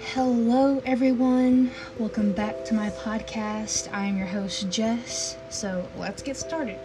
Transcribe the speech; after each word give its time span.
Hello, 0.00 0.82
everyone. 0.84 1.70
Welcome 1.96 2.32
back 2.32 2.64
to 2.64 2.74
my 2.74 2.90
podcast. 2.90 3.88
I 3.92 4.06
am 4.06 4.16
your 4.16 4.26
host, 4.26 4.68
Jess. 4.68 5.36
So 5.48 5.88
let's 5.94 6.22
get 6.22 6.36
started. 6.36 6.80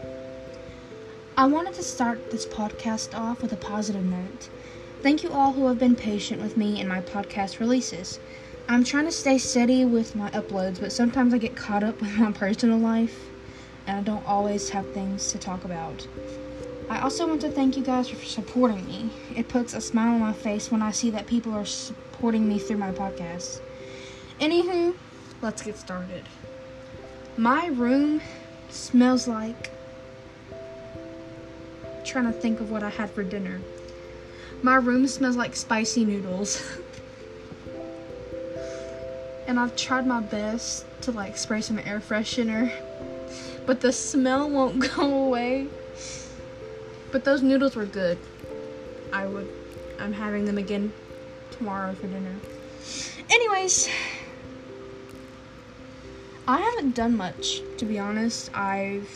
I 1.36 1.48
wanted 1.48 1.74
to 1.74 1.84
start 1.84 2.30
this 2.30 2.46
podcast 2.46 3.18
off 3.18 3.42
with 3.42 3.54
a 3.54 3.58
positive 3.58 4.06
note. 4.06 4.50
Thank 5.02 5.24
you 5.24 5.32
all 5.32 5.54
who 5.54 5.66
have 5.66 5.80
been 5.80 5.96
patient 5.96 6.44
with 6.44 6.58
me 6.58 6.80
and 6.80 6.88
my 6.88 7.02
podcast 7.02 7.60
releases. 7.60 8.20
I'm 8.70 8.84
trying 8.84 9.06
to 9.06 9.12
stay 9.12 9.40
steady 9.40 9.84
with 9.84 10.16
my 10.16 10.30
uploads, 10.30 10.80
but 10.80 10.94
sometimes 10.94 11.34
I 11.34 11.40
get 11.40 11.56
caught 11.56 11.84
up 11.84 12.00
with 12.02 12.20
my 12.20 12.32
personal 12.32 12.78
life 12.78 13.33
and 13.88 13.98
I 13.98 14.02
don't 14.02 14.26
always 14.26 14.70
have 14.70 14.92
things 14.94 15.32
to 15.32 15.40
talk 15.40 15.66
about. 15.66 16.08
I 16.90 17.00
also 17.00 17.28
want 17.28 17.42
to 17.42 17.50
thank 17.50 17.78
you 17.78 17.84
guys 17.84 18.10
for 18.10 18.24
supporting 18.24 18.86
me. 18.86 19.12
It 19.36 19.48
puts 19.48 19.74
a 19.74 19.82
smile 19.82 20.14
on 20.14 20.20
my 20.20 20.34
face 20.34 20.72
when 20.72 20.82
I 20.82 20.92
see 20.92 21.10
that 21.12 21.28
people 21.28 21.54
are 21.54 21.66
supporting 21.66 22.48
me 22.48 22.60
through 22.60 22.78
my 22.78 22.92
podcast. 22.92 23.62
Anywho, 24.40 24.96
let's 25.42 25.62
get 25.62 25.78
started. 25.78 26.28
My 27.38 27.68
room 27.68 28.22
smells 28.70 29.28
like. 29.28 29.72
trying 32.06 32.26
to 32.26 32.34
think 32.34 32.60
of 32.60 32.70
what 32.70 32.84
I 32.84 32.90
had 32.90 33.10
for 33.10 33.24
dinner. 33.24 33.62
My 34.62 34.76
room 34.76 35.08
smells 35.08 35.36
like 35.36 35.56
spicy 35.56 36.06
noodles. 36.06 36.62
and 39.48 39.60
I've 39.60 39.76
tried 39.76 40.06
my 40.06 40.20
best 40.20 40.86
to 41.02 41.12
like 41.12 41.38
spray 41.38 41.62
some 41.62 41.80
air 41.80 42.00
freshener, 42.00 42.72
but 43.66 43.82
the 43.82 43.92
smell 43.92 44.50
won't 44.50 44.80
go 44.96 45.26
away. 45.26 45.68
But 47.12 47.24
those 47.24 47.42
noodles 47.42 47.76
were 47.76 47.86
good. 47.86 48.18
I 49.12 49.26
would 49.26 49.48
I'm 50.00 50.14
having 50.14 50.46
them 50.46 50.58
again 50.58 50.92
tomorrow 51.52 51.94
for 51.94 52.08
dinner. 52.08 52.36
Anyways, 53.30 53.88
I 56.48 56.60
haven't 56.60 56.96
done 56.96 57.16
much 57.16 57.62
to 57.78 57.86
be 57.86 58.00
honest. 58.00 58.56
I've 58.56 59.16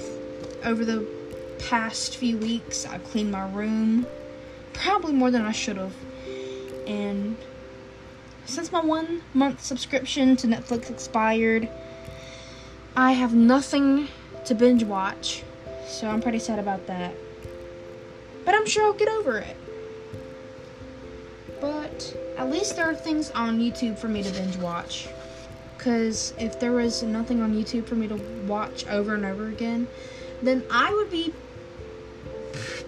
over 0.63 0.85
the 0.85 1.05
past 1.59 2.17
few 2.17 2.37
weeks 2.37 2.85
I've 2.85 3.03
cleaned 3.05 3.31
my 3.31 3.49
room 3.51 4.05
probably 4.73 5.13
more 5.13 5.31
than 5.31 5.41
I 5.41 5.51
should 5.51 5.77
have. 5.77 5.93
And 6.85 7.35
since 8.45 8.71
my 8.71 8.81
one 8.81 9.23
month 9.33 9.61
subscription 9.61 10.35
to 10.37 10.47
Netflix 10.47 10.89
expired, 10.89 11.67
I 12.95 13.11
have 13.13 13.33
nothing 13.33 14.07
to 14.47 14.55
binge 14.55 14.83
watch. 14.83 15.43
So 15.85 16.07
I'm 16.09 16.21
pretty 16.21 16.39
sad 16.39 16.57
about 16.59 16.87
that. 16.87 17.13
But 18.45 18.55
I'm 18.55 18.65
sure 18.65 18.85
I'll 18.85 18.93
get 18.93 19.09
over 19.09 19.37
it. 19.37 19.55
But 21.59 22.15
at 22.37 22.49
least 22.49 22.75
there 22.75 22.89
are 22.89 22.95
things 22.95 23.29
on 23.31 23.59
YouTube 23.59 23.97
for 23.97 24.07
me 24.07 24.23
to 24.23 24.31
binge 24.31 24.57
watch. 24.57 25.09
Because 25.77 26.33
if 26.39 26.59
there 26.59 26.71
was 26.71 27.03
nothing 27.03 27.41
on 27.41 27.53
YouTube 27.53 27.85
for 27.85 27.95
me 27.95 28.07
to 28.07 28.15
watch 28.47 28.87
over 28.87 29.15
and 29.15 29.25
over 29.25 29.47
again, 29.47 29.87
then 30.41 30.63
I 30.71 30.93
would 30.93 31.11
be 31.11 31.33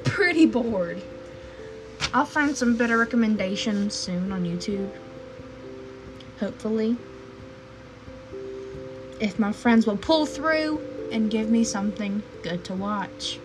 pretty 0.04 0.46
bored. 0.46 1.02
I'll 2.14 2.26
find 2.26 2.56
some 2.56 2.78
better 2.78 2.98
recommendations 2.98 3.94
soon 3.94 4.32
on 4.32 4.44
YouTube. 4.44 4.90
Hopefully. 6.40 6.96
If 9.20 9.38
my 9.38 9.52
friends 9.52 9.86
will 9.86 9.98
pull 9.98 10.26
through 10.26 10.89
and 11.12 11.30
give 11.30 11.50
me 11.50 11.64
something 11.64 12.24
good 12.44 12.64
to 12.66 12.74
watch. 12.74 13.40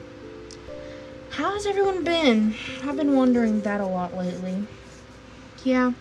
How 1.31 1.53
has 1.55 1.67
everyone 1.67 2.05
been? 2.05 2.55
I've 2.85 2.97
been 2.97 3.17
wondering 3.17 3.61
that 3.63 3.81
a 3.81 3.87
lot 3.87 4.15
lately. 4.17 4.67
Yeah. 5.65 5.93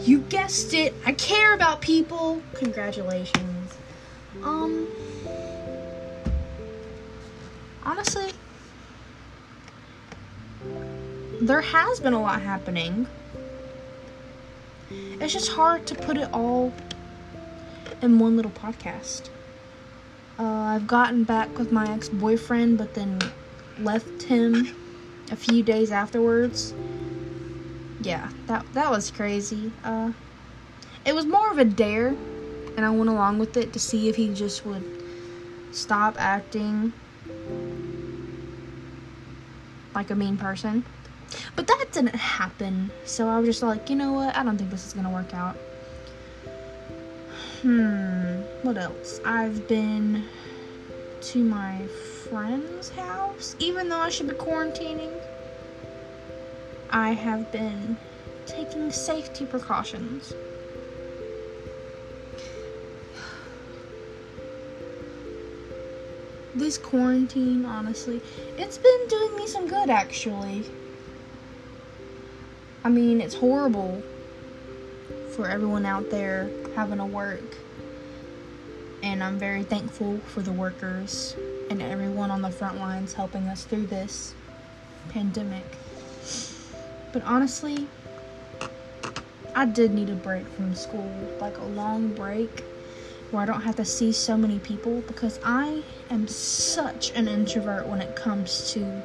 You 0.00 0.20
guessed 0.20 0.72
it. 0.74 0.94
I 1.04 1.12
care 1.12 1.54
about 1.54 1.80
people. 1.80 2.42
Congratulations. 2.54 3.74
Um 4.42 4.88
Honestly, 7.84 8.30
there 11.40 11.60
has 11.60 11.98
been 11.98 12.12
a 12.12 12.22
lot 12.22 12.40
happening. 12.40 13.08
It's 14.90 15.32
just 15.32 15.50
hard 15.50 15.86
to 15.88 15.94
put 15.96 16.16
it 16.16 16.28
all 16.32 16.72
in 18.00 18.18
one 18.18 18.36
little 18.36 18.52
podcast. 18.52 19.30
Uh, 20.38 20.42
I've 20.42 20.86
gotten 20.86 21.24
back 21.24 21.58
with 21.58 21.70
my 21.70 21.92
ex 21.92 22.08
boyfriend, 22.08 22.78
but 22.78 22.94
then 22.94 23.18
left 23.78 24.22
him 24.24 24.68
a 25.30 25.36
few 25.36 25.62
days 25.62 25.90
afterwards. 25.90 26.74
Yeah, 28.00 28.30
that 28.46 28.66
that 28.72 28.90
was 28.90 29.10
crazy. 29.10 29.72
Uh, 29.84 30.12
it 31.04 31.14
was 31.14 31.26
more 31.26 31.50
of 31.50 31.58
a 31.58 31.64
dare, 31.64 32.08
and 32.76 32.80
I 32.84 32.90
went 32.90 33.10
along 33.10 33.38
with 33.38 33.56
it 33.56 33.72
to 33.72 33.78
see 33.78 34.08
if 34.08 34.16
he 34.16 34.32
just 34.34 34.64
would 34.64 34.84
stop 35.72 36.16
acting 36.18 36.92
like 39.94 40.10
a 40.10 40.14
mean 40.14 40.36
person. 40.36 40.84
But 41.56 41.66
that 41.66 41.86
didn't 41.92 42.14
happen, 42.14 42.90
so 43.04 43.28
I 43.28 43.38
was 43.38 43.48
just 43.48 43.62
like, 43.62 43.88
you 43.88 43.96
know 43.96 44.12
what? 44.12 44.36
I 44.36 44.42
don't 44.42 44.58
think 44.58 44.70
this 44.70 44.86
is 44.86 44.92
gonna 44.92 45.10
work 45.10 45.34
out. 45.34 45.56
Hmm, 47.62 48.31
what 48.62 48.78
else? 48.78 49.20
I've 49.24 49.66
been 49.66 50.24
to 51.20 51.38
my 51.44 51.86
friend's 52.28 52.90
house, 52.90 53.56
even 53.58 53.88
though 53.88 53.98
I 53.98 54.08
should 54.08 54.28
be 54.28 54.34
quarantining. 54.34 55.20
I 56.90 57.10
have 57.10 57.50
been 57.50 57.96
taking 58.46 58.90
safety 58.90 59.46
precautions. 59.46 60.32
This 66.54 66.78
quarantine, 66.78 67.64
honestly, 67.64 68.20
it's 68.58 68.78
been 68.78 69.08
doing 69.08 69.36
me 69.36 69.46
some 69.48 69.66
good 69.66 69.90
actually. 69.90 70.64
I 72.84 72.90
mean, 72.90 73.20
it's 73.20 73.34
horrible 73.34 74.02
for 75.34 75.48
everyone 75.48 75.86
out 75.86 76.10
there 76.10 76.50
having 76.76 76.98
to 76.98 77.06
work. 77.06 77.56
And 79.02 79.22
I'm 79.22 79.38
very 79.38 79.64
thankful 79.64 80.18
for 80.18 80.42
the 80.42 80.52
workers 80.52 81.34
and 81.70 81.82
everyone 81.82 82.30
on 82.30 82.40
the 82.40 82.50
front 82.50 82.78
lines 82.78 83.12
helping 83.12 83.48
us 83.48 83.64
through 83.64 83.86
this 83.86 84.34
pandemic. 85.08 85.64
But 87.12 87.22
honestly, 87.24 87.88
I 89.54 89.66
did 89.66 89.92
need 89.92 90.08
a 90.08 90.14
break 90.14 90.46
from 90.48 90.74
school, 90.74 91.36
like 91.40 91.58
a 91.58 91.64
long 91.64 92.14
break 92.14 92.64
where 93.32 93.42
I 93.42 93.46
don't 93.46 93.62
have 93.62 93.76
to 93.76 93.84
see 93.84 94.12
so 94.12 94.36
many 94.36 94.58
people 94.58 95.00
because 95.02 95.40
I 95.44 95.82
am 96.10 96.28
such 96.28 97.10
an 97.12 97.26
introvert 97.26 97.86
when 97.86 98.00
it 98.00 98.14
comes 98.14 98.72
to 98.72 99.02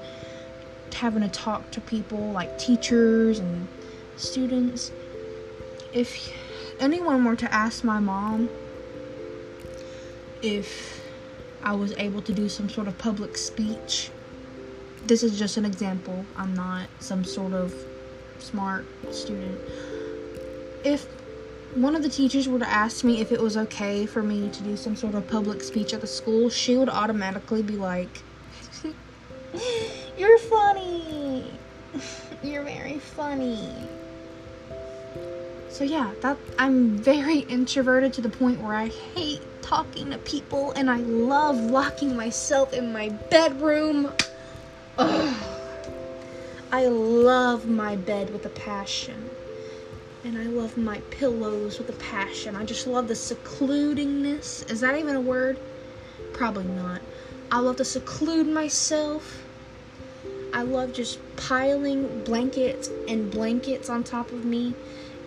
having 0.94 1.22
to 1.22 1.30
talk 1.30 1.72
to 1.72 1.82
people 1.82 2.32
like 2.32 2.58
teachers 2.58 3.40
and 3.40 3.68
students. 4.16 4.92
If 5.94 6.32
anyone 6.80 7.24
were 7.24 7.36
to 7.38 7.54
ask 7.54 7.84
my 7.84 8.00
mom 8.00 8.50
if 10.42 11.02
I 11.64 11.74
was 11.74 11.94
able 11.98 12.22
to 12.22 12.34
do 12.34 12.50
some 12.50 12.70
sort 12.70 12.88
of 12.88 12.98
public 12.98 13.38
speech, 13.38 14.10
this 15.06 15.24
is 15.24 15.38
just 15.38 15.58
an 15.58 15.66
example. 15.66 16.26
I'm 16.36 16.54
not 16.54 16.88
some 17.00 17.24
sort 17.24 17.54
of 17.54 17.74
smart 18.40 18.86
student. 19.12 19.60
If 20.84 21.06
one 21.76 21.96
of 21.96 22.04
the 22.04 22.10
teachers 22.10 22.48
were 22.48 22.60
to 22.60 22.70
ask 22.70 23.04
me 23.04 23.22
if 23.22 23.32
it 23.32 23.42
was 23.42 23.58
okay 23.58 24.06
for 24.06 24.24
me 24.24 24.50
to 24.50 24.64
do 24.64 24.78
some 24.78 24.96
sort 24.96 25.16
of 25.16 25.28
public 25.28 25.62
speech 25.62 25.94
at 25.94 26.02
the 26.02 26.08
school, 26.08 26.50
she 26.50 26.76
would 26.76 26.90
automatically 26.90 27.62
be 27.62 27.76
like, 27.76 28.24
You're 30.18 30.40
funny. 30.40 31.52
You're 32.44 32.64
very 32.64 33.00
funny. 33.00 33.72
So 35.70 35.84
yeah, 35.84 36.14
that 36.22 36.38
I'm 36.58 36.98
very 36.98 37.40
introverted 37.50 38.14
to 38.14 38.22
the 38.22 38.30
point 38.30 38.62
where 38.62 38.74
I 38.74 38.88
hate 38.88 39.42
talking 39.68 40.12
to 40.12 40.18
people 40.20 40.72
and 40.78 40.90
I 40.90 41.00
love 41.00 41.58
locking 41.58 42.16
myself 42.16 42.72
in 42.74 42.94
my 42.94 43.10
bedroom. 43.10 44.14
Ugh. 44.98 45.36
I 46.72 46.86
love 46.88 47.68
my 47.68 47.98
bed 47.98 48.32
with 48.32 48.46
a 48.46 48.50
passion. 48.50 49.30
And 50.24 50.38
I 50.38 50.44
love 50.44 50.78
my 50.78 51.00
pillows 51.12 51.80
with 51.80 51.90
a 51.90 52.00
passion. 52.04 52.56
I 52.56 52.64
just 52.64 52.88
love 52.88 53.10
the 53.10 53.14
secludingness. 53.14 54.72
Is 54.72 54.80
that 54.82 54.98
even 54.98 55.18
a 55.18 55.22
word? 55.22 55.60
Probably 56.32 56.64
not. 56.64 57.02
I 57.52 57.60
love 57.60 57.76
to 57.78 57.86
seclude 57.86 58.48
myself. 58.48 59.44
I 60.54 60.62
love 60.62 60.94
just 60.94 61.20
piling 61.36 62.24
blankets 62.24 62.90
and 63.08 63.30
blankets 63.30 63.90
on 63.90 64.06
top 64.06 64.32
of 64.32 64.46
me 64.46 64.76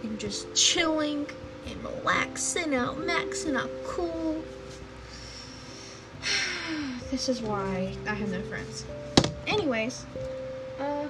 and 0.02 0.18
just 0.18 0.54
chilling 0.54 1.26
and 1.66 1.84
relaxing 1.84 2.74
out, 2.74 2.96
maxing 2.98 3.56
out 3.56 3.70
cool. 3.84 4.42
This 7.10 7.28
is 7.28 7.42
why 7.42 7.96
I 8.06 8.14
have 8.14 8.30
no 8.30 8.40
friends. 8.42 8.84
Anyways, 9.48 10.06
uh, 10.78 11.08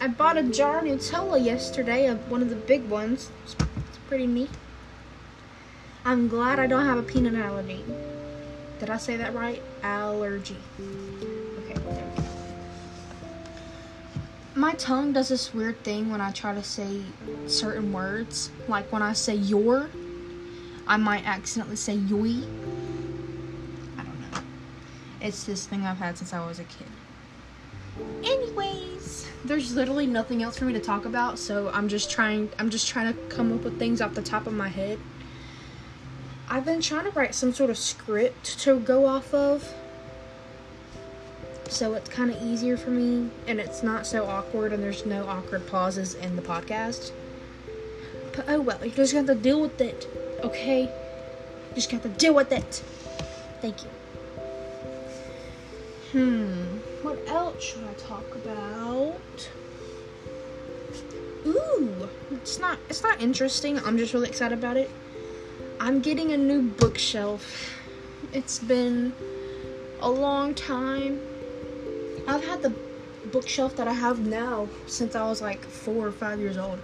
I 0.00 0.08
bought 0.08 0.38
a 0.38 0.42
jar 0.42 0.80
Nutella 0.80 1.44
yesterday, 1.44 2.06
of 2.06 2.30
one 2.30 2.40
of 2.40 2.48
the 2.48 2.56
big 2.56 2.88
ones. 2.88 3.30
It's, 3.44 3.54
it's 3.88 3.98
pretty 4.08 4.26
neat. 4.26 4.50
I'm 6.06 6.28
glad 6.28 6.58
I 6.58 6.66
don't 6.66 6.86
have 6.86 6.98
a 6.98 7.02
peanut 7.02 7.34
allergy. 7.34 7.84
Did 8.78 8.90
I 8.90 8.96
say 8.96 9.16
that 9.16 9.34
right? 9.34 9.62
Allergy. 9.82 10.56
My 14.56 14.72
tongue 14.72 15.12
does 15.12 15.28
this 15.28 15.52
weird 15.52 15.84
thing 15.84 16.10
when 16.10 16.22
I 16.22 16.32
try 16.32 16.54
to 16.54 16.62
say 16.62 17.02
certain 17.46 17.92
words. 17.92 18.50
Like 18.68 18.90
when 18.90 19.02
I 19.02 19.12
say 19.12 19.34
your, 19.34 19.90
I 20.88 20.96
might 20.96 21.26
accidentally 21.26 21.76
say 21.76 21.98
yoi. 21.98 22.42
I 23.98 24.02
don't 24.02 24.18
know. 24.18 24.38
It's 25.20 25.44
this 25.44 25.66
thing 25.66 25.84
I've 25.84 25.98
had 25.98 26.16
since 26.16 26.32
I 26.32 26.46
was 26.46 26.58
a 26.58 26.64
kid. 26.64 26.86
Anyways, 28.24 29.28
there's 29.44 29.74
literally 29.74 30.06
nothing 30.06 30.42
else 30.42 30.58
for 30.58 30.64
me 30.64 30.72
to 30.72 30.80
talk 30.80 31.04
about, 31.04 31.38
so 31.38 31.68
I'm 31.74 31.86
just 31.86 32.10
trying 32.10 32.48
I'm 32.58 32.70
just 32.70 32.88
trying 32.88 33.12
to 33.12 33.20
come 33.28 33.52
up 33.52 33.62
with 33.62 33.78
things 33.78 34.00
off 34.00 34.14
the 34.14 34.22
top 34.22 34.46
of 34.46 34.54
my 34.54 34.68
head. 34.68 34.98
I've 36.48 36.64
been 36.64 36.80
trying 36.80 37.04
to 37.04 37.10
write 37.10 37.34
some 37.34 37.52
sort 37.52 37.68
of 37.68 37.76
script 37.76 38.58
to 38.60 38.80
go 38.80 39.04
off 39.04 39.34
of. 39.34 39.70
So 41.68 41.94
it's 41.94 42.08
kind 42.08 42.30
of 42.30 42.40
easier 42.42 42.76
for 42.76 42.90
me 42.90 43.30
and 43.46 43.60
it's 43.60 43.82
not 43.82 44.06
so 44.06 44.26
awkward 44.26 44.72
and 44.72 44.82
there's 44.82 45.04
no 45.04 45.26
awkward 45.26 45.66
pauses 45.66 46.14
in 46.14 46.36
the 46.36 46.42
podcast. 46.42 47.12
But 48.34 48.46
oh 48.48 48.60
well, 48.60 48.84
you 48.84 48.92
just 48.92 49.12
got 49.12 49.26
to 49.26 49.34
deal 49.34 49.60
with 49.60 49.80
it, 49.80 50.08
okay? 50.42 50.82
You 50.82 51.74
just 51.74 51.90
got 51.90 52.02
to 52.02 52.08
deal 52.08 52.34
with 52.34 52.52
it. 52.52 52.82
Thank 53.60 53.82
you. 53.82 53.90
Hmm, 56.12 56.78
what 57.02 57.18
else 57.26 57.62
should 57.62 57.84
I 57.84 57.94
talk 57.94 58.34
about? 58.36 59.50
Ooh, 61.46 62.08
it's 62.30 62.58
not 62.58 62.78
it's 62.88 63.02
not 63.02 63.20
interesting. 63.20 63.78
I'm 63.80 63.98
just 63.98 64.14
really 64.14 64.28
excited 64.28 64.56
about 64.56 64.76
it. 64.76 64.90
I'm 65.80 66.00
getting 66.00 66.32
a 66.32 66.36
new 66.36 66.62
bookshelf. 66.62 67.70
It's 68.32 68.58
been 68.58 69.12
a 70.00 70.10
long 70.10 70.54
time. 70.54 71.20
I've 72.26 72.44
had 72.44 72.62
the 72.62 72.72
bookshelf 73.32 73.76
that 73.76 73.88
I 73.88 73.92
have 73.92 74.26
now 74.26 74.68
since 74.86 75.14
I 75.14 75.26
was 75.28 75.40
like 75.42 75.64
four 75.64 76.06
or 76.06 76.12
five 76.12 76.40
years 76.40 76.56
old. 76.56 76.78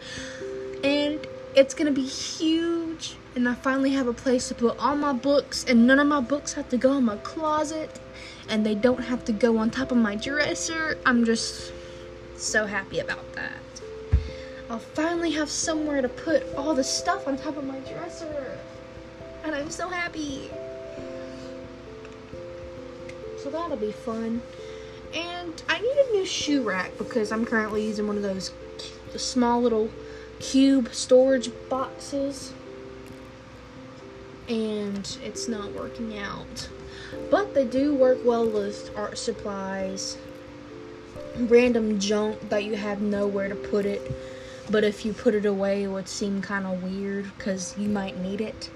And 0.85 1.27
it's 1.55 1.75
gonna 1.75 1.93
be 1.93 2.07
huge. 2.07 3.17
And 3.35 3.49
I 3.49 3.55
finally 3.55 3.91
have 3.93 4.07
a 4.07 4.13
place 4.13 4.49
to 4.49 4.55
put 4.55 4.79
all 4.79 4.95
my 4.95 5.13
books, 5.13 5.65
and 5.65 5.87
none 5.87 5.99
of 5.99 6.07
my 6.07 6.21
books 6.21 6.53
have 6.53 6.69
to 6.69 6.77
go 6.77 6.99
in 6.99 7.05
my 7.05 7.17
closet, 7.17 7.99
and 8.49 8.67
they 8.67 8.75
don't 8.75 9.05
have 9.05 9.25
to 9.25 9.33
go 9.33 9.57
on 9.57 9.71
top 9.71 9.91
of 9.91 9.97
my 9.97 10.17
dresser. 10.17 10.99
I'm 11.07 11.25
just 11.25 11.73
so 12.37 12.67
happy 12.67 12.99
about 12.99 13.33
that. 13.33 13.53
I'll 14.69 14.79
finally 14.79 15.31
have 15.33 15.51
somewhere 15.51 16.03
to 16.03 16.09
put 16.09 16.43
all 16.55 16.75
the 16.75 16.85
stuff 16.85 17.27
on 17.27 17.37
top 17.37 17.57
of 17.57 17.65
my 17.65 17.79
dresser 17.81 18.59
and 19.45 19.55
I'm 19.55 19.71
so 19.71 19.89
happy. 19.89 20.51
So 23.43 23.51
that'll 23.51 23.77
be 23.77 23.93
fun. 23.93 24.41
And 25.15 25.63
I 25.69 25.79
need 25.79 25.97
a 26.09 26.13
new 26.13 26.27
shoe 26.27 26.63
rack 26.63 26.97
because 26.99 27.33
I'm 27.33 27.45
currently 27.45 27.87
using 27.87 28.07
one 28.07 28.17
of 28.17 28.23
those 28.23 28.53
small 29.17 29.61
little 29.61 29.91
cube 30.41 30.93
storage 30.93 31.51
boxes. 31.69 32.53
And 34.49 35.17
it's 35.23 35.49
not 35.49 35.73
working 35.73 36.19
out. 36.19 36.69
But 37.31 37.55
they 37.55 37.67
do 37.67 37.95
work 37.95 38.19
well 38.25 38.47
with 38.47 38.91
art 38.97 39.19
supplies, 39.19 40.17
random 41.37 41.99
junk 41.99 42.49
that 42.49 42.65
you 42.65 42.77
have 42.77 43.01
nowhere 43.01 43.49
to 43.49 43.55
put 43.55 43.85
it. 43.87 44.11
But 44.71 44.85
if 44.85 45.05
you 45.05 45.13
put 45.13 45.35
it 45.35 45.45
away, 45.45 45.85
it 45.85 45.89
would 45.89 46.09
seem 46.09 46.41
kind 46.41 46.67
of 46.67 46.83
weird 46.83 47.31
because 47.37 47.77
you 47.77 47.89
might 47.89 48.19
need 48.19 48.41
it. 48.41 48.71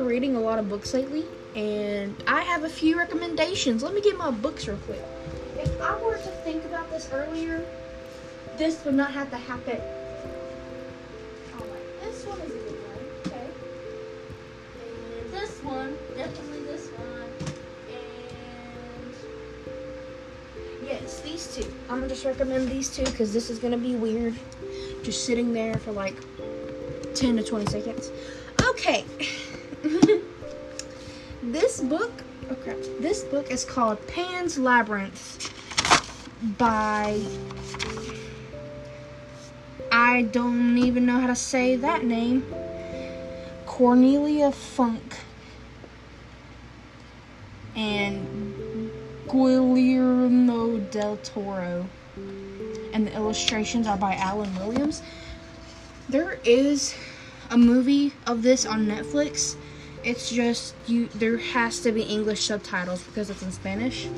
Been 0.00 0.08
reading 0.08 0.34
a 0.34 0.40
lot 0.40 0.58
of 0.58 0.66
books 0.66 0.94
lately, 0.94 1.26
and 1.54 2.16
I 2.26 2.40
have 2.40 2.64
a 2.64 2.70
few 2.70 2.96
recommendations. 2.96 3.82
Let 3.82 3.92
me 3.92 4.00
get 4.00 4.16
my 4.16 4.30
books 4.30 4.66
real 4.66 4.78
quick. 4.78 5.04
If 5.58 5.78
I 5.78 6.02
were 6.02 6.16
to 6.16 6.30
think 6.42 6.64
about 6.64 6.90
this 6.90 7.10
earlier, 7.12 7.62
this 8.56 8.82
would 8.86 8.94
not 8.94 9.12
have 9.12 9.30
to 9.30 9.36
happen. 9.36 9.78
Alright, 11.54 12.00
this 12.02 12.24
one 12.24 12.40
is 12.40 12.50
a 12.50 12.54
good 12.54 12.80
one. 12.88 13.04
Okay. 13.26 13.50
And 15.20 15.30
this 15.34 15.62
one, 15.62 15.98
definitely 16.16 16.60
this 16.60 16.88
one. 16.88 17.30
And 17.90 19.14
yes, 20.88 21.20
these 21.20 21.54
two. 21.54 21.66
I'm 21.90 21.96
gonna 21.96 22.08
just 22.08 22.24
recommend 22.24 22.70
these 22.70 22.88
two 22.88 23.04
because 23.04 23.34
this 23.34 23.50
is 23.50 23.58
gonna 23.58 23.76
be 23.76 23.96
weird. 23.96 24.34
Just 25.02 25.26
sitting 25.26 25.52
there 25.52 25.74
for 25.74 25.92
like 25.92 26.16
10 27.14 27.36
to 27.36 27.42
20 27.42 27.66
seconds. 27.66 28.10
Okay. 28.62 29.04
this 31.42 31.80
book, 31.80 32.12
oh 32.48 32.52
okay, 32.52 32.76
this 33.00 33.24
book 33.24 33.50
is 33.50 33.64
called 33.64 34.04
Pan's 34.06 34.58
Labyrinth 34.58 35.50
by 36.58 37.20
I 39.92 40.22
don't 40.22 40.78
even 40.78 41.04
know 41.04 41.18
how 41.18 41.26
to 41.26 41.36
say 41.36 41.76
that 41.76 42.04
name. 42.04 42.44
Cornelia 43.66 44.52
Funk 44.52 45.16
and 47.74 48.90
Guillermo 49.28 50.78
del 50.90 51.16
Toro. 51.18 51.86
And 52.92 53.06
the 53.06 53.14
illustrations 53.14 53.86
are 53.86 53.96
by 53.96 54.14
Allen 54.16 54.54
Williams. 54.56 55.02
There 56.08 56.38
is 56.44 56.94
a 57.50 57.56
movie 57.56 58.12
of 58.26 58.42
this 58.42 58.66
on 58.66 58.86
Netflix. 58.86 59.56
It's 60.02 60.30
just 60.30 60.74
you 60.86 61.08
there 61.08 61.36
has 61.36 61.80
to 61.80 61.92
be 61.92 62.02
English 62.02 62.46
subtitles 62.46 63.02
because 63.04 63.28
it's 63.28 63.42
in 63.42 63.52
Spanish. 63.52 64.08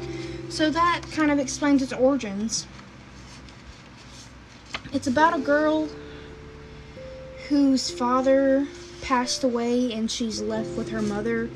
So 0.49 0.71
that 0.71 1.03
kind 1.13 1.31
of 1.31 1.39
explains 1.39 1.83
its 1.83 1.93
origins. 1.93 2.67
It's 4.93 5.07
about 5.07 5.35
a 5.35 5.41
girl 5.41 5.89
whose 7.49 7.91
father 7.91 8.69
passed 9.01 9.43
away 9.43 9.93
and 9.93 10.11
she's 10.11 10.41
left 10.41 10.71
with 10.77 10.91
her 10.91 11.03
mother 11.03 11.51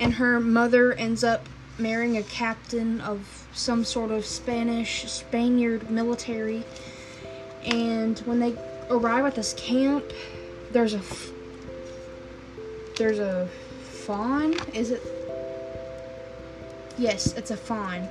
and 0.00 0.14
her 0.14 0.40
mother 0.40 0.94
ends 0.94 1.22
up 1.22 1.46
marrying 1.78 2.16
a 2.16 2.22
captain 2.22 3.00
of 3.02 3.46
some 3.52 3.84
sort 3.84 4.10
of 4.10 4.24
Spanish 4.24 5.04
Spaniard 5.10 5.90
military 5.90 6.64
and 7.64 8.18
when 8.20 8.38
they 8.40 8.56
arrive 8.90 9.26
at 9.26 9.34
this 9.34 9.52
camp 9.54 10.04
there's 10.72 10.94
a 10.94 11.00
there's 13.02 13.18
a 13.18 13.48
fawn. 14.06 14.54
Is 14.72 14.92
it? 14.92 15.02
Yes, 16.96 17.32
it's 17.32 17.50
a 17.50 17.56
fawn, 17.56 18.08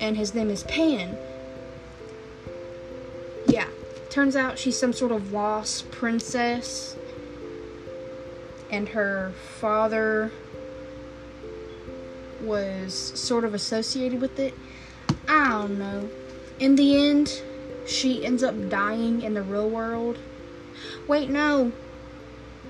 and 0.00 0.16
his 0.16 0.34
name 0.34 0.48
is 0.48 0.62
Pan. 0.64 1.14
Yeah, 3.46 3.68
turns 4.08 4.36
out 4.36 4.58
she's 4.58 4.78
some 4.78 4.94
sort 4.94 5.12
of 5.12 5.30
wasp 5.30 5.90
princess, 5.90 6.96
and 8.70 8.88
her 8.88 9.34
father 9.58 10.32
was 12.40 12.94
sort 12.94 13.44
of 13.44 13.52
associated 13.52 14.22
with 14.22 14.38
it. 14.38 14.54
I 15.28 15.50
don't 15.50 15.78
know. 15.78 16.08
In 16.58 16.76
the 16.76 16.96
end, 16.96 17.42
she 17.86 18.24
ends 18.24 18.42
up 18.42 18.70
dying 18.70 19.20
in 19.20 19.34
the 19.34 19.42
real 19.42 19.68
world. 19.68 20.16
Wait, 21.06 21.28
no. 21.28 21.72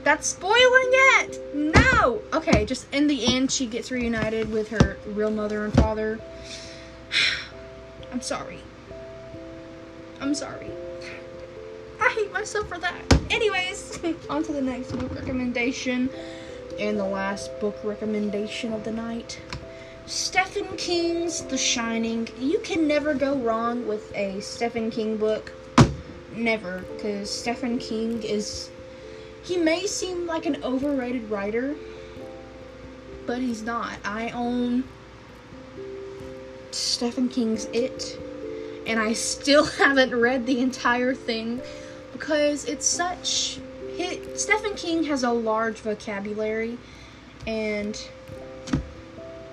That's 0.03 0.29
spoiling 0.29 0.91
it! 0.93 1.55
No! 1.55 2.23
Okay, 2.33 2.65
just 2.65 2.93
in 2.93 3.07
the 3.07 3.35
end, 3.35 3.53
she 3.53 3.67
gets 3.67 3.91
reunited 3.91 4.51
with 4.51 4.69
her 4.69 4.97
real 5.07 5.31
mother 5.31 5.65
and 5.65 5.75
father. 5.75 6.19
I'm 8.13 8.23
sorry. 8.23 8.61
I'm 10.21 10.35
sorry. 10.35 10.71
I 12.01 12.09
hate 12.11 12.33
myself 12.33 12.69
for 12.69 12.79
that. 12.79 12.95
Anyways, 13.31 13.99
on 14.31 14.43
to 14.45 14.53
the 14.53 14.63
next 14.63 14.93
book 14.93 15.15
recommendation. 15.15 16.09
And 16.79 16.99
the 16.99 17.05
last 17.05 17.59
book 17.61 17.77
recommendation 17.85 18.73
of 18.73 18.85
the 18.85 18.93
night. 18.93 19.39
Stephen 20.07 20.77
King's 20.79 21.43
The 21.43 21.59
Shining. 21.59 22.29
You 22.39 22.59
can 22.61 22.89
never 22.89 23.13
go 23.13 23.37
wrong 23.37 23.87
with 23.87 24.15
a 24.17 24.41
Stephen 24.41 24.91
King 24.91 25.19
book. 25.19 25.53
Never. 26.35 26.85
Because 26.97 27.31
Stephen 27.31 27.79
King 27.79 28.23
is 28.23 28.71
he 29.43 29.57
may 29.57 29.87
seem 29.87 30.27
like 30.27 30.47
an 30.47 30.63
overrated 30.63 31.31
writer, 31.31 31.75
but 33.27 33.39
he's 33.39 33.63
not. 33.63 33.99
I 34.05 34.31
own 34.31 34.85
Stephen 36.71 37.29
King's 37.29 37.67
It, 37.67 38.19
and 38.87 39.01
I 39.01 39.13
still 39.13 39.65
haven't 39.79 40.15
read 40.15 40.47
the 40.47 40.61
entire 40.61 41.15
thing 41.15 41.61
because 42.13 42.65
it's 42.67 42.87
such 42.87 43.61
He, 43.97 44.21
Stephen 44.37 44.75
King 44.75 45.05
has 45.05 45.23
a 45.23 45.31
large 45.31 45.79
vocabulary, 45.79 46.79
and 47.47 48.01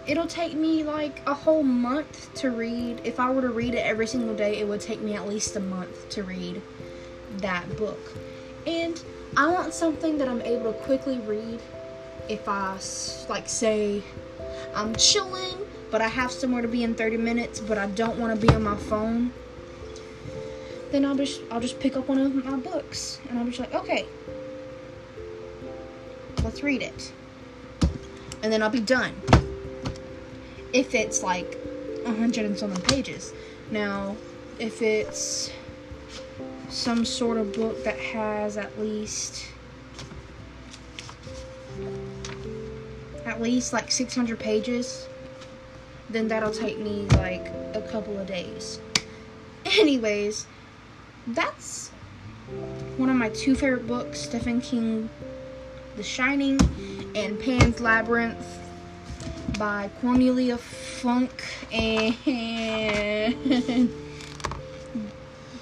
it'll 0.06 0.28
take 0.28 0.54
me 0.54 0.84
like 0.84 1.22
a 1.28 1.34
whole 1.34 1.64
month 1.64 2.34
to 2.36 2.52
read. 2.52 3.02
If 3.04 3.20
I 3.20 3.32
were 3.32 3.42
to 3.42 3.50
read 3.50 3.74
it 3.74 3.86
every 3.86 4.08
single 4.08 4.36
day, 4.36 4.60
it 4.60 4.68
would 4.68 4.82
take 4.82 5.02
me 5.02 5.14
at 5.16 5.28
least 5.28 5.56
a 5.56 5.60
month 5.60 6.10
to 6.10 6.24
read 6.24 6.62
that 7.38 7.78
book. 7.78 8.00
And 8.66 9.02
I 9.38 9.46
want 9.52 9.72
something 9.72 10.18
that 10.18 10.28
I'm 10.28 10.42
able 10.42 10.74
to 10.74 10.80
quickly 10.80 11.20
read 11.20 11.62
if 12.28 12.50
I, 12.50 12.80
like, 13.30 13.48
say, 13.48 14.02
I'm 14.74 14.96
chilling, 14.96 15.60
but 15.92 16.02
I 16.02 16.08
have 16.08 16.32
somewhere 16.32 16.64
to 16.64 16.68
be 16.68 16.84
in 16.84 16.96
30 16.96 17.18
minutes, 17.18 17.60
but 17.60 17.78
I 17.78 17.86
don't 17.86 18.18
want 18.18 18.40
to 18.40 18.48
be 18.48 18.52
on 18.52 18.64
my 18.64 18.76
phone. 18.76 19.32
Then 20.92 21.06
I'll 21.06 21.16
just 21.16 21.42
I'll 21.52 21.60
just 21.60 21.80
pick 21.80 21.96
up 21.98 22.08
one 22.08 22.18
of 22.18 22.34
my 22.34 22.56
books 22.56 23.20
and 23.30 23.38
I'll 23.38 23.46
be 23.46 23.56
like, 23.58 23.76
okay, 23.76 24.08
let's 26.44 26.64
read 26.64 26.82
it, 26.82 27.12
and 28.42 28.52
then 28.52 28.64
I'll 28.64 28.70
be 28.70 28.80
done 28.80 29.14
if 30.72 30.96
it's 30.96 31.22
like 31.24 31.58
a 32.06 32.14
hundred 32.14 32.46
and 32.46 32.58
something 32.58 32.82
pages. 32.84 33.34
Now, 33.70 34.16
if 34.60 34.82
it's 34.82 35.52
some 36.70 37.06
sort 37.06 37.38
of 37.38 37.54
book 37.54 37.84
that 37.84 37.98
has 38.00 38.58
at 38.58 38.80
least 38.80 39.48
at 43.26 43.42
least 43.42 43.74
like 43.74 43.92
600 43.92 44.40
pages, 44.40 45.08
then 46.10 46.28
that'll 46.28 46.52
take 46.52 46.80
me 46.80 47.06
like 47.18 47.48
a 47.74 47.82
couple 47.92 48.18
of 48.18 48.26
days. 48.26 48.80
Anyways, 49.66 50.48
that's 51.28 51.90
one 52.96 53.10
of 53.10 53.16
my 53.16 53.30
two 53.30 53.54
favorite 53.54 53.86
books, 53.88 54.22
Stephen 54.22 54.62
King, 54.62 55.10
The 55.98 56.04
Shining 56.04 56.60
and 57.16 57.40
Pan's 57.40 57.80
Labyrinth 57.80 58.46
by 59.60 59.90
Cornelia 60.02 60.58
Funk 60.58 61.44
and 61.72 63.36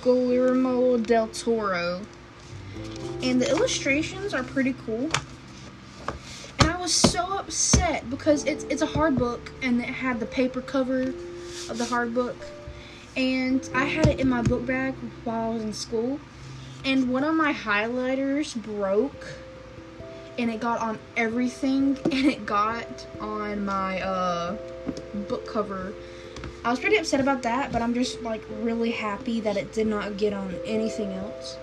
Guillermo 0.06 0.98
del 0.98 1.28
Toro. 1.30 2.00
And 3.24 3.42
the 3.42 3.50
illustrations 3.50 4.36
are 4.36 4.44
pretty 4.44 4.76
cool. 4.86 5.10
And 6.60 6.70
I 6.70 6.78
was 6.80 6.94
so 6.94 7.40
upset 7.40 8.08
because 8.12 8.46
it's 8.46 8.66
it's 8.66 8.84
a 8.84 8.86
hard 8.86 9.18
book 9.18 9.52
and 9.64 9.82
it 9.82 9.90
had 9.90 10.20
the 10.20 10.28
paper 10.28 10.62
cover 10.62 11.02
of 11.72 11.80
the 11.80 11.86
hard 11.86 12.14
book. 12.14 12.36
And 13.18 13.68
I 13.74 13.86
had 13.86 14.06
it 14.06 14.20
in 14.20 14.30
my 14.30 14.44
book 14.44 14.64
bag 14.68 14.94
while 15.24 15.50
I 15.50 15.54
was 15.56 15.64
in 15.64 15.74
school. 15.74 16.20
And 16.84 17.10
one 17.12 17.24
of 17.24 17.34
my 17.34 17.52
highlighters 17.52 18.56
broke 18.56 19.26
and 20.38 20.52
it 20.52 20.60
got 20.60 20.82
on 20.82 21.00
everything 21.18 21.98
and 22.06 22.26
it 22.28 22.46
got 22.46 23.08
on 23.20 23.66
my 23.66 24.02
uh, 24.02 24.56
book 25.28 25.48
cover. 25.48 25.94
I 26.66 26.72
was 26.72 26.80
pretty 26.80 26.98
upset 26.98 27.20
about 27.20 27.44
that, 27.44 27.72
but 27.72 27.84
I'm 27.84 27.94
just 27.94 28.24
like 28.24 28.42
really 28.62 28.90
happy 28.90 29.40
that 29.42 29.56
it 29.56 29.72
did 29.72 29.86
not 29.86 30.18
get 30.18 30.34
on 30.34 30.56
anything 30.66 31.12
else. 31.12 31.58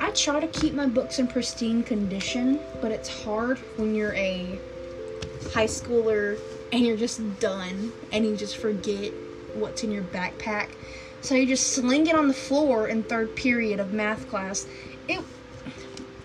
I 0.00 0.10
try 0.10 0.40
to 0.40 0.48
keep 0.48 0.74
my 0.74 0.86
books 0.86 1.20
in 1.20 1.28
pristine 1.28 1.84
condition, 1.84 2.58
but 2.82 2.90
it's 2.90 3.08
hard 3.08 3.58
when 3.76 3.94
you're 3.94 4.14
a 4.14 4.58
high 5.52 5.66
schooler 5.66 6.36
and 6.72 6.84
you're 6.84 6.96
just 6.96 7.20
done 7.38 7.92
and 8.10 8.24
you 8.24 8.36
just 8.36 8.56
forget 8.56 9.12
what's 9.54 9.84
in 9.84 9.92
your 9.92 10.02
backpack. 10.02 10.70
So 11.20 11.36
you 11.36 11.46
just 11.46 11.74
sling 11.74 12.08
it 12.08 12.16
on 12.16 12.26
the 12.26 12.34
floor 12.34 12.88
in 12.88 13.04
third 13.04 13.36
period 13.36 13.78
of 13.78 13.92
math 13.92 14.28
class. 14.28 14.66
It 15.06 15.22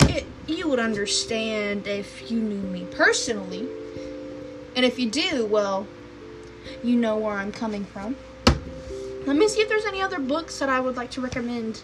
it 0.09 0.25
you 0.47 0.67
would 0.67 0.79
understand 0.79 1.85
if 1.85 2.31
you 2.31 2.39
knew 2.39 2.67
me 2.71 2.87
personally. 2.89 3.67
And 4.75 4.83
if 4.83 4.97
you 4.97 5.11
do, 5.11 5.45
well, 5.45 5.85
you 6.83 6.95
know 6.95 7.17
where 7.17 7.35
I'm 7.35 7.51
coming 7.51 7.85
from. 7.85 8.15
Let 9.25 9.35
me 9.37 9.47
see 9.47 9.61
if 9.61 9.69
there's 9.69 9.85
any 9.85 10.01
other 10.01 10.19
books 10.19 10.59
that 10.59 10.67
I 10.69 10.79
would 10.79 10.97
like 10.97 11.09
to 11.11 11.21
recommend 11.21 11.81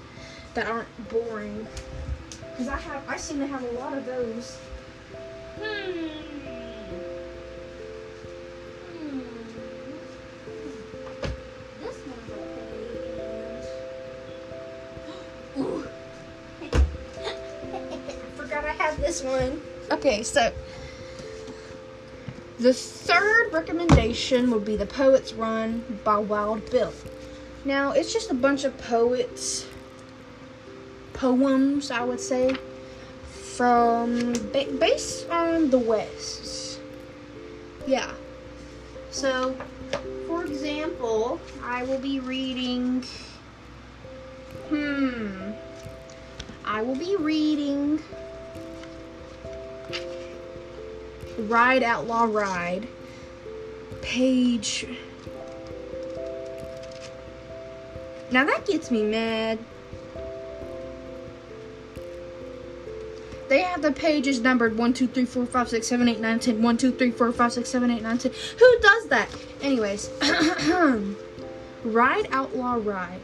that 0.53 0.67
aren't 0.67 1.09
boring. 1.09 1.65
Because 2.51 2.67
I 2.67 2.77
have 2.77 3.07
I 3.07 3.15
seem 3.17 3.39
to 3.39 3.48
have 3.48 3.63
a 3.63 3.71
lot 3.71 3.98
of 3.98 4.05
those. 4.05 4.57
Hmm. 5.57 6.09
Hmm. 8.98 9.19
This 11.81 11.98
one's 12.05 12.29
okay. 12.33 12.69
Ooh. 15.59 15.88
Forgot 18.36 18.65
I 18.65 18.71
have 18.74 19.00
this 19.00 19.24
one. 19.24 19.62
Okay, 19.91 20.24
so 20.24 20.51
the 22.59 22.73
third 22.73 23.53
recommendation 23.53 24.51
would 24.51 24.65
be 24.65 24.75
The 24.75 24.85
Poet's 24.85 25.33
Run 25.33 25.99
by 26.03 26.17
Wild 26.17 26.69
Bill. 26.69 26.93
Now, 27.63 27.91
it's 27.93 28.11
just 28.11 28.31
a 28.31 28.33
bunch 28.33 28.65
of 28.65 28.77
poets, 28.77 29.65
poems, 31.13 31.89
I 31.89 32.03
would 32.03 32.19
say, 32.19 32.55
from 33.23 34.33
based 34.51 35.29
on 35.29 35.69
the 35.69 35.79
West. 35.79 36.81
Yeah. 37.87 38.11
So, 39.09 39.55
for 40.27 40.45
example, 40.45 41.39
I 41.63 41.83
will 41.83 41.99
be 41.99 42.19
reading. 42.19 43.03
Hmm. 44.67 45.51
I 46.65 46.81
will 46.81 46.95
be 46.95 47.15
reading 47.15 47.99
Ride 51.39 51.84
Outlaw 51.84 52.25
Ride, 52.25 52.88
page. 54.01 54.86
Now 58.31 58.46
that 58.46 58.65
gets 58.65 58.91
me 58.91 59.03
mad. 59.03 59.60
They 63.50 63.62
have 63.63 63.81
the 63.81 63.91
pages 63.91 64.39
numbered 64.41 64.77
1, 64.77 64.93
2, 64.93 65.08
3, 65.08 65.25
4, 65.25 65.46
5, 65.48 65.69
6, 65.69 65.88
7, 65.88 66.08
8, 66.08 66.19
9, 66.19 66.39
10. 66.39 66.62
1, 66.62 66.77
2, 66.77 66.91
3, 66.91 67.12
4, 67.12 67.31
5, 67.31 67.53
6, 67.53 67.69
7, 67.69 67.91
8, 67.91 68.01
9, 68.03 68.17
10. 68.19 68.31
Who 68.60 68.79
does 68.79 69.08
that? 69.08 69.29
Anyways, 69.62 70.12
Ride 71.84 72.27
Outlaw 72.31 72.77
Ride. 72.79 73.22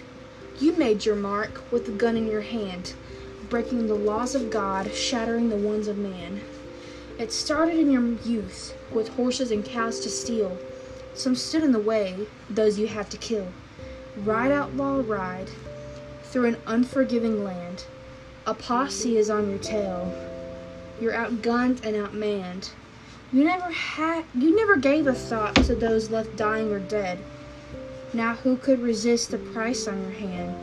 You 0.59 0.71
made 0.77 1.05
your 1.05 1.15
mark 1.15 1.61
with 1.71 1.85
the 1.85 1.91
gun 1.91 2.17
in 2.17 2.27
your 2.27 2.41
hand, 2.41 2.93
breaking 3.49 3.85
the 3.85 3.93
laws 3.93 4.33
of 4.33 4.49
God, 4.49 4.91
shattering 4.95 5.49
the 5.49 5.57
ones 5.57 5.87
of 5.87 5.97
man. 5.97 6.41
It 7.17 7.31
started 7.31 7.77
in 7.77 7.89
your 7.89 8.03
youth, 8.25 8.75
with 8.91 9.07
horses 9.09 9.49
and 9.49 9.63
cows 9.63 10.01
to 10.01 10.09
steal. 10.09 10.57
Some 11.13 11.33
stood 11.33 11.63
in 11.63 11.71
the 11.71 11.79
way, 11.79 12.27
those 12.49 12.77
you 12.77 12.87
had 12.87 13.09
to 13.11 13.17
kill. 13.17 13.47
Ride, 14.17 14.51
outlaw, 14.51 15.01
ride, 15.05 15.49
through 16.23 16.47
an 16.47 16.57
unforgiving 16.67 17.41
land. 17.41 17.85
A 18.45 18.53
posse 18.53 19.17
is 19.17 19.29
on 19.29 19.49
your 19.49 19.59
tail. 19.59 20.13
You're 20.99 21.13
outgunned 21.13 21.85
and 21.85 21.95
outmanned. 21.95 22.71
You 23.31 23.45
never 23.45 23.71
had 23.71 24.25
you 24.37 24.53
never 24.53 24.75
gave 24.75 25.07
a 25.07 25.13
thought 25.13 25.55
to 25.55 25.73
those 25.73 26.11
left 26.11 26.35
dying 26.35 26.71
or 26.71 26.79
dead. 26.79 27.23
Now 28.13 28.35
who 28.35 28.57
could 28.57 28.81
resist 28.81 29.31
the 29.31 29.37
price 29.37 29.87
on 29.87 30.01
your 30.01 30.11
hand? 30.11 30.55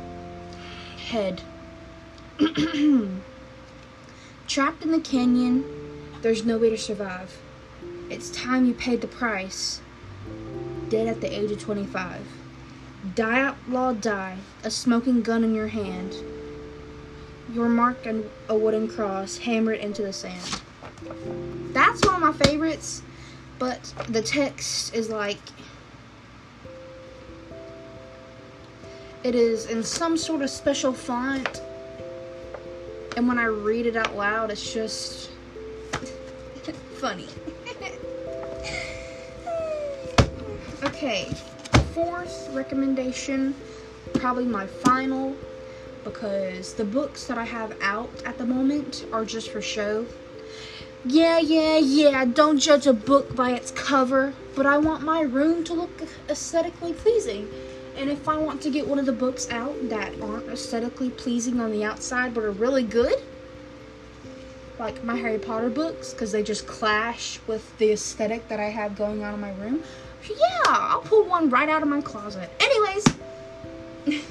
Head. 0.99 1.41
Trapped 4.47 4.83
in 4.83 4.93
the 4.93 5.01
canyon, 5.01 5.82
there's 6.23 6.45
no 6.45 6.57
way 6.57 6.71
to 6.71 6.79
survive. 6.79 7.37
It's 8.09 8.31
time 8.31 8.65
you 8.65 8.75
paid 8.75 9.01
the 9.01 9.09
price. 9.09 9.81
Dead 10.89 11.09
at 11.09 11.21
the 11.21 11.37
age 11.37 11.51
of 11.51 11.61
25. 11.61 12.21
Die 13.17 13.41
outlaw 13.41 13.93
die, 13.93 14.39
a 14.63 14.71
smoking 14.71 15.23
gun 15.23 15.43
in 15.43 15.55
your 15.55 15.67
hand. 15.67 16.15
You're 17.53 17.69
marked 17.69 18.07
on 18.07 18.31
a 18.49 18.57
wooden 18.57 18.87
cross, 18.87 19.39
hammered 19.39 19.81
into 19.81 20.03
the 20.03 20.13
sand. 20.13 20.63
That's 21.73 22.05
one 22.07 22.15
of 22.15 22.21
my 22.21 22.33
favorites, 22.45 23.03
but 23.59 23.83
the 24.09 24.23
text 24.23 24.95
is 24.95 25.11
like 25.11 25.41
it 29.25 29.35
is 29.35 29.67
in 29.67 29.83
some 29.83 30.17
sort 30.17 30.43
of 30.43 30.51
special 30.51 30.93
font 30.93 31.61
and 33.17 33.29
when 33.29 33.39
I 33.39 33.45
read 33.45 33.87
it 33.87 33.97
out 33.97 34.17
loud 34.17 34.51
it's 34.51 34.73
just 34.73 35.32
funny. 37.03 37.27
okay, 40.85 41.25
fourth 41.95 42.49
recommendation, 42.53 43.57
probably 44.15 44.45
my 44.45 44.69
final, 44.69 45.37
because 46.05 46.75
the 46.75 46.85
books 46.85 47.25
that 47.25 47.37
I 47.37 47.43
have 47.43 47.77
out 47.83 48.09
at 48.25 48.39
the 48.39 48.47
moment 48.47 49.05
are 49.13 49.25
just 49.25 49.51
for 49.51 49.61
show. 49.61 50.07
Yeah, 51.05 51.41
yeah, 51.41 51.79
yeah, 51.79 52.25
don't 52.25 52.61
judge 52.61 52.87
a 52.87 52.93
book 52.93 53.35
by 53.35 53.51
its 53.51 53.73
cover, 53.73 54.33
but 54.55 54.65
I 54.65 54.79
want 54.79 55.03
my 55.03 55.23
room 55.23 55.65
to 55.65 55.75
look 55.75 55.91
aesthetically 56.29 56.93
pleasing. 56.93 57.51
And 57.97 58.11
if 58.11 58.29
I 58.29 58.37
want 58.37 58.63
to 58.63 58.71
get 58.71 58.87
one 58.87 59.01
of 59.01 59.07
the 59.07 59.13
books 59.13 59.51
out 59.51 59.89
that 59.89 60.23
aren't 60.23 60.49
aesthetically 60.49 61.11
pleasing 61.11 61.59
on 61.59 61.73
the 61.73 61.83
outside 61.83 62.33
but 62.33 62.45
are 62.45 62.53
really 62.53 62.85
good, 62.85 63.21
like 64.83 65.05
my 65.05 65.15
Harry 65.15 65.39
Potter 65.39 65.71
books 65.71 66.13
because 66.13 66.33
they 66.33 66.43
just 66.43 66.67
clash 66.67 67.39
with 67.47 67.77
the 67.79 67.93
aesthetic 67.93 68.49
that 68.49 68.59
I 68.59 68.69
have 68.69 68.97
going 68.97 69.23
on 69.23 69.35
in 69.35 69.41
my 69.41 69.53
room. 69.53 69.83
Yeah, 70.29 70.37
I'll 70.67 71.01
pull 71.01 71.25
one 71.25 71.51
right 71.51 71.69
out 71.69 71.83
of 71.83 71.89
my 71.89 72.01
closet. 72.01 72.51
Anyways, 72.59 73.07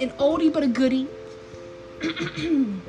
an 0.00 0.10
oldie 0.18 0.52
but 0.52 0.62
a 0.62 0.66
goodie. 0.66 1.08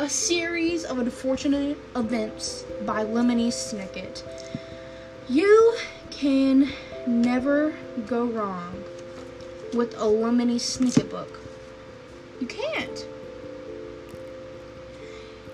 a 0.00 0.08
series 0.08 0.84
of 0.84 0.98
unfortunate 0.98 1.78
events 1.94 2.64
by 2.84 3.04
Lemony 3.04 3.48
Snicket. 3.48 4.24
You 5.28 5.76
can 6.10 6.68
never 7.06 7.74
go 8.06 8.24
wrong 8.24 8.82
with 9.72 9.94
a 9.94 10.06
Lemony 10.06 10.56
Snicket 10.56 11.10
book. 11.10 11.38
You 12.40 12.48
can't. 12.48 13.06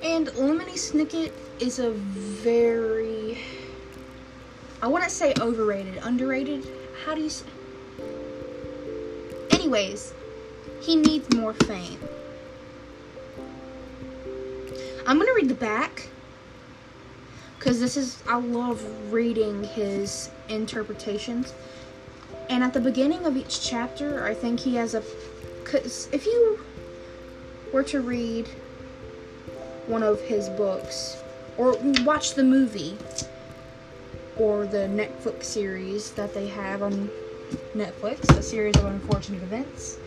And 0.03 0.29
Lemony 0.29 0.75
Snicket 0.75 1.33
is 1.61 1.79
a 1.79 1.91
very 1.91 3.39
I 4.83 4.89
wouldn't 4.89 5.11
say 5.11 5.33
overrated, 5.41 5.97
underrated. 6.03 6.67
How 7.05 7.15
do 7.15 7.23
you 7.23 7.31
say? 7.31 7.47
Anyways, 9.51 10.13
he 10.81 10.97
needs 10.97 11.35
more 11.35 11.55
fame. 11.55 11.99
I'm 15.07 15.19
gonna 15.19 15.33
read 15.35 15.49
the 15.49 15.55
back 15.55 16.09
because 17.59 17.81
this 17.81 17.97
is 17.97 18.23
I 18.29 18.39
love 18.39 18.83
reading 19.13 19.65
his 19.65 20.31
interpretations. 20.49 21.55
And 22.49 22.63
at 22.63 22.73
the 22.73 22.81
beginning 22.81 23.25
of 23.25 23.37
each 23.37 23.69
chapter, 23.69 24.25
I 24.25 24.35
think 24.35 24.61
he 24.61 24.77
has 24.77 24.95
a. 24.95 25.03
Cause 25.65 26.09
if 26.13 26.27
you 26.27 26.61
were 27.73 27.83
to 27.85 28.01
read 28.03 28.49
one 29.87 30.03
of 30.03 30.21
his 30.23 30.49
books 30.51 31.23
or 31.57 31.77
watch 32.05 32.35
the 32.35 32.45
movie 32.45 32.97
or 34.37 34.67
the 34.67 34.89
Netflix 34.89 35.45
series 35.45 36.11
that 36.13 36.35
they 36.35 36.47
have 36.49 36.83
on 36.83 37.11
Netflix, 37.75 38.29
a 38.37 38.43
series 38.43 38.77
of 38.77 38.85
unfortunate 38.87 39.43
events. 39.43 39.99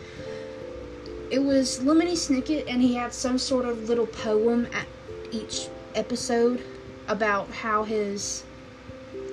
It 1.30 1.40
was 1.40 1.80
Lemony 1.80 2.12
Snicket, 2.12 2.64
and 2.68 2.82
he 2.82 2.94
had 2.94 3.12
some 3.12 3.38
sort 3.38 3.64
of 3.64 3.88
little 3.88 4.06
poem 4.06 4.66
at 4.72 4.86
each 5.30 5.68
episode 5.94 6.62
about 7.08 7.48
how 7.50 7.84
his 7.84 8.44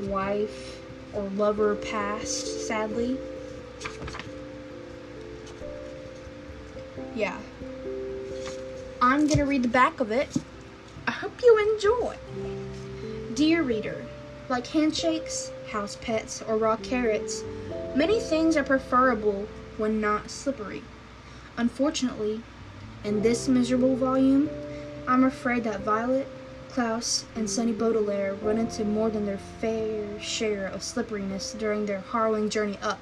wife 0.01 0.81
or 1.13 1.23
lover 1.35 1.75
passed, 1.75 2.67
sadly. 2.67 3.17
Yeah. 7.15 7.39
I'm 8.99 9.27
gonna 9.27 9.45
read 9.45 9.61
the 9.61 9.67
back 9.67 9.99
of 9.99 10.11
it. 10.11 10.27
I 11.05 11.11
hope 11.11 11.43
you 11.43 11.73
enjoy. 11.73 12.17
Dear 13.35 13.61
reader, 13.61 14.03
like 14.49 14.65
handshakes, 14.65 15.51
house 15.69 15.97
pets, 16.01 16.41
or 16.47 16.57
raw 16.57 16.77
carrots, 16.77 17.43
many 17.95 18.19
things 18.19 18.57
are 18.57 18.63
preferable 18.63 19.47
when 19.77 20.01
not 20.01 20.31
slippery. 20.31 20.81
Unfortunately, 21.57 22.41
in 23.03 23.21
this 23.21 23.47
miserable 23.47 23.95
volume, 23.95 24.49
I'm 25.07 25.23
afraid 25.23 25.63
that 25.65 25.81
Violet, 25.81 26.27
Klaus, 26.69 27.25
and 27.35 27.47
Sunny 27.47 27.73
Baudelaire 27.73 28.33
run 28.41 28.57
into 28.57 28.83
more 28.83 29.11
than 29.11 29.27
their 29.27 29.37
fair 29.61 30.19
share 30.19 30.65
of 30.65 30.81
slipperiness 30.81 31.53
during 31.53 31.85
their 31.85 32.01
harrowing 32.01 32.49
journey 32.49 32.79
up 32.81 32.99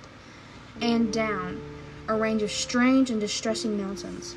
and 0.82 1.14
down 1.14 1.62
a 2.10 2.16
range 2.16 2.42
of 2.42 2.52
strange 2.52 3.10
and 3.10 3.22
distressing 3.22 3.78
mountains. 3.78 4.36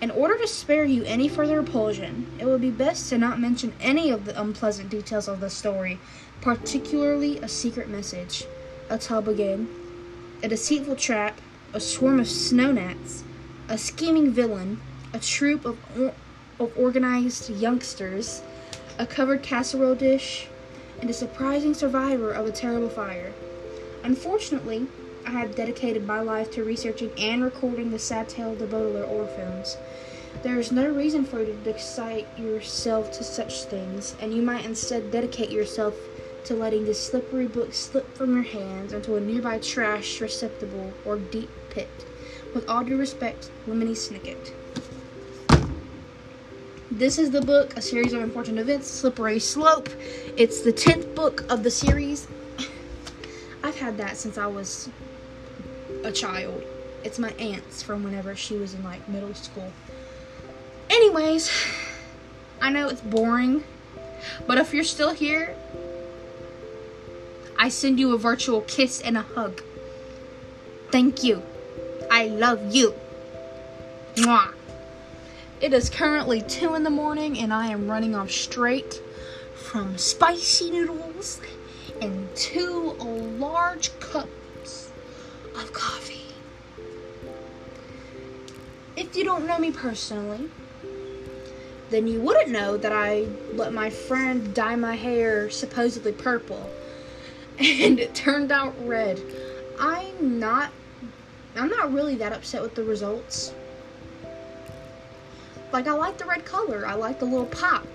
In 0.00 0.10
order 0.10 0.36
to 0.38 0.46
spare 0.46 0.84
you 0.84 1.04
any 1.04 1.28
further 1.28 1.56
repulsion, 1.60 2.26
it 2.38 2.44
would 2.44 2.60
be 2.60 2.70
best 2.70 3.08
to 3.08 3.18
not 3.18 3.40
mention 3.40 3.72
any 3.80 4.10
of 4.10 4.24
the 4.24 4.38
unpleasant 4.40 4.90
details 4.90 5.28
of 5.28 5.40
the 5.40 5.50
story 5.50 5.98
particularly 6.44 7.38
a 7.38 7.48
secret 7.48 7.88
message, 7.88 8.44
a 8.90 8.98
toboggan, 8.98 9.66
a 10.42 10.48
deceitful 10.48 10.94
trap, 10.94 11.40
a 11.72 11.80
swarm 11.80 12.20
of 12.20 12.28
snow 12.28 12.70
gnats, 12.70 13.24
a 13.68 13.78
scheming 13.78 14.30
villain, 14.30 14.78
a 15.14 15.18
troop 15.18 15.64
of, 15.64 15.78
or- 15.98 16.12
of 16.60 16.76
organized 16.76 17.48
youngsters, 17.48 18.42
a 18.98 19.06
covered 19.06 19.42
casserole 19.42 19.94
dish, 19.94 20.48
and 21.00 21.08
a 21.08 21.14
surprising 21.14 21.72
survivor 21.72 22.30
of 22.30 22.46
a 22.46 22.52
terrible 22.52 22.90
fire. 22.90 23.32
Unfortunately, 24.02 24.86
have 25.40 25.54
dedicated 25.54 26.06
my 26.06 26.20
life 26.20 26.50
to 26.52 26.64
researching 26.64 27.10
and 27.18 27.42
recording 27.42 27.90
the 27.90 27.98
sad 27.98 28.28
tale 28.28 28.52
of 28.52 28.58
the 28.58 28.66
Baudelaire 28.66 29.04
orphans. 29.04 29.76
There 30.42 30.58
is 30.58 30.72
no 30.72 30.88
reason 30.88 31.24
for 31.24 31.40
you 31.40 31.58
to 31.64 31.70
excite 31.70 32.26
yourself 32.38 33.12
to 33.12 33.24
such 33.24 33.64
things, 33.64 34.14
and 34.20 34.34
you 34.34 34.42
might 34.42 34.64
instead 34.64 35.10
dedicate 35.10 35.50
yourself 35.50 35.94
to 36.44 36.54
letting 36.54 36.84
this 36.84 37.00
slippery 37.04 37.46
book 37.46 37.72
slip 37.72 38.14
from 38.16 38.34
your 38.34 38.42
hands 38.42 38.92
into 38.92 39.16
a 39.16 39.20
nearby 39.20 39.58
trash 39.58 40.20
receptacle 40.20 40.92
or 41.04 41.16
deep 41.16 41.50
pit. 41.70 41.88
With 42.54 42.68
all 42.68 42.84
due 42.84 42.98
respect, 42.98 43.50
Lemony 43.66 43.96
Snicket. 43.96 44.52
This 46.90 47.18
is 47.18 47.30
the 47.30 47.40
book, 47.40 47.76
A 47.76 47.82
Series 47.82 48.12
of 48.12 48.22
Unfortunate 48.22 48.60
Events, 48.60 48.88
Slippery 48.88 49.40
Slope. 49.40 49.88
It's 50.36 50.60
the 50.60 50.72
10th 50.72 51.14
book 51.14 51.44
of 51.50 51.62
the 51.62 51.70
series. 51.70 52.28
I've 53.64 53.78
had 53.78 53.96
that 53.98 54.16
since 54.16 54.38
I 54.38 54.46
was 54.46 54.90
a 56.04 56.12
child. 56.12 56.62
It's 57.02 57.18
my 57.18 57.30
aunt's 57.32 57.82
from 57.82 58.04
whenever 58.04 58.36
she 58.36 58.56
was 58.56 58.74
in 58.74 58.84
like 58.84 59.08
middle 59.08 59.34
school. 59.34 59.72
Anyways, 60.88 61.50
I 62.60 62.70
know 62.70 62.88
it's 62.88 63.00
boring, 63.00 63.64
but 64.46 64.58
if 64.58 64.72
you're 64.72 64.84
still 64.84 65.12
here, 65.12 65.56
I 67.58 67.68
send 67.68 67.98
you 67.98 68.14
a 68.14 68.18
virtual 68.18 68.60
kiss 68.62 69.00
and 69.00 69.16
a 69.16 69.22
hug. 69.22 69.62
Thank 70.90 71.24
you. 71.24 71.42
I 72.10 72.26
love 72.26 72.74
you. 72.74 72.94
Mwah. 74.16 74.52
It 75.60 75.72
is 75.72 75.88
currently 75.88 76.42
2 76.42 76.74
in 76.74 76.82
the 76.84 76.90
morning 76.90 77.38
and 77.38 77.52
I 77.52 77.68
am 77.68 77.90
running 77.90 78.14
off 78.14 78.30
straight 78.30 79.00
from 79.54 79.96
spicy 79.96 80.70
noodles 80.70 81.40
and 82.02 82.28
two 82.36 82.92
large 83.38 83.98
cups 83.98 84.28
of 85.56 85.72
coffee. 85.72 86.34
If 88.96 89.16
you 89.16 89.24
don't 89.24 89.46
know 89.46 89.58
me 89.58 89.70
personally, 89.72 90.48
then 91.90 92.06
you 92.06 92.20
wouldn't 92.20 92.50
know 92.50 92.76
that 92.76 92.92
I 92.92 93.26
let 93.52 93.72
my 93.72 93.90
friend 93.90 94.54
dye 94.54 94.76
my 94.76 94.96
hair 94.96 95.50
supposedly 95.50 96.12
purple 96.12 96.70
and 97.58 97.98
it 98.00 98.14
turned 98.14 98.50
out 98.50 98.74
red. 98.84 99.20
I'm 99.78 100.38
not 100.38 100.70
I'm 101.56 101.68
not 101.68 101.92
really 101.92 102.16
that 102.16 102.32
upset 102.32 102.62
with 102.62 102.74
the 102.74 102.82
results. 102.82 103.54
Like 105.72 105.86
I 105.86 105.92
like 105.92 106.18
the 106.18 106.24
red 106.24 106.44
color. 106.44 106.86
I 106.86 106.94
like 106.94 107.20
the 107.20 107.26
little 107.26 107.46
pop. 107.46 107.86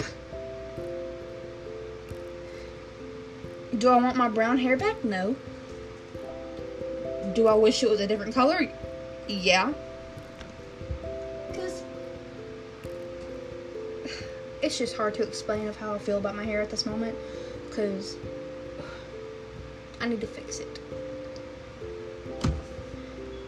Do 3.78 3.90
I 3.90 3.98
want 3.98 4.18
my 4.18 4.30
brown 4.30 4.58
hair 4.58 4.78
back? 4.78 5.04
No. 5.04 5.36
Do 7.34 7.48
I 7.48 7.54
wish 7.54 7.84
it 7.84 7.90
was 7.90 8.00
a 8.00 8.08
different 8.08 8.34
color? 8.34 8.68
Yeah. 9.28 9.74
Cuz 11.54 11.84
it's 14.62 14.78
just 14.78 14.96
hard 14.96 15.14
to 15.16 15.24
explain 15.24 15.68
of 15.68 15.78
how 15.78 15.94
I 15.94 16.00
feel 16.00 16.18
about 16.18 16.36
my 16.36 16.44
hair 16.44 16.62
at 16.62 16.70
this 16.70 16.86
moment 16.86 17.18
cuz 17.72 18.16
I 20.02 20.08
need 20.08 20.22
to 20.22 20.28
fix 20.28 20.60
it. 20.60 20.80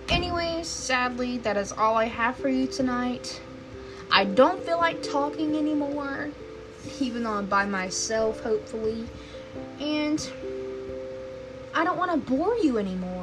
Anyways, 0.09 0.67
sadly, 0.67 1.37
that 1.39 1.55
is 1.55 1.71
all 1.71 1.95
I 1.95 2.05
have 2.05 2.35
for 2.35 2.49
you 2.49 2.67
tonight. 2.67 3.41
I 4.11 4.25
don't 4.25 4.61
feel 4.61 4.77
like 4.77 5.01
talking 5.01 5.55
anymore, 5.55 6.31
even 6.99 7.23
though 7.23 7.31
I'm 7.31 7.45
by 7.45 7.65
myself, 7.65 8.41
hopefully. 8.41 9.07
And 9.79 10.29
I 11.73 11.85
don't 11.85 11.97
want 11.97 12.11
to 12.11 12.17
bore 12.17 12.57
you 12.57 12.77
anymore. 12.77 13.20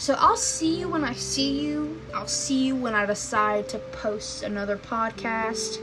So 0.00 0.16
I'll 0.18 0.38
see 0.38 0.80
you 0.80 0.88
when 0.88 1.04
I 1.04 1.12
see 1.12 1.60
you. 1.60 2.00
I'll 2.14 2.26
see 2.26 2.64
you 2.64 2.74
when 2.74 2.94
I 2.94 3.04
decide 3.04 3.68
to 3.68 3.78
post 3.78 4.42
another 4.42 4.78
podcast. 4.78 5.78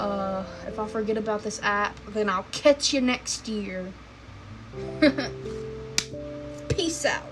Uh, 0.00 0.42
if 0.66 0.80
I 0.80 0.88
forget 0.88 1.16
about 1.16 1.44
this 1.44 1.60
app, 1.62 1.96
then 2.08 2.28
I'll 2.28 2.46
catch 2.50 2.92
you 2.92 3.00
next 3.00 3.46
year. 3.46 3.92
Peace 6.70 7.04
out. 7.04 7.22